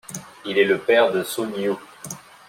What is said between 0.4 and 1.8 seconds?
Il est le père de Sun Yu.